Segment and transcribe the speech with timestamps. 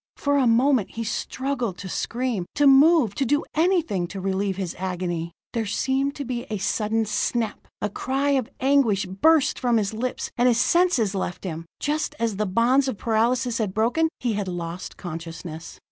[0.17, 4.75] For a moment he struggled to scream, to move, to do anything to relieve his
[4.79, 5.31] agony.
[5.53, 10.31] There seemed to be a sudden snap a cry of anguish burst from his lips
[10.39, 11.67] and his senses left him.
[11.79, 15.79] Just as the bonds of paralysis had broken, he had lost consciousness.